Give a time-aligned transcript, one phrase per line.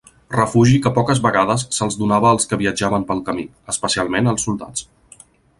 [0.35, 4.89] Refugi que poques vegades se'ls donava als que viatjaven pel camí, especialment als soldats.